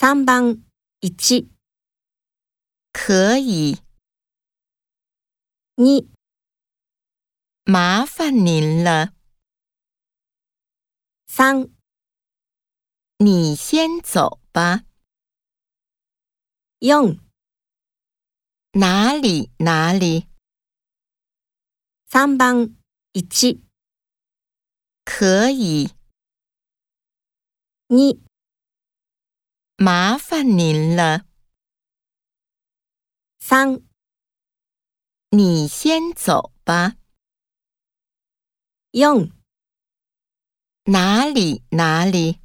[0.00, 0.64] 三番
[1.00, 1.10] 一、
[2.90, 3.74] 可以，
[5.76, 6.08] 二、
[7.64, 9.12] 麻烦您了。
[11.26, 11.68] 三、
[13.18, 14.86] 你先走吧。
[16.78, 17.20] 四、
[18.72, 20.26] 哪里哪里？
[22.06, 22.74] 三番
[23.12, 23.20] 一、
[25.04, 25.90] 可以，
[27.88, 28.29] 二、
[29.82, 31.24] 麻烦您了。
[33.38, 33.80] 三、
[35.30, 36.96] 你先走吧。
[38.92, 39.30] 四、
[40.84, 42.40] 哪里哪里？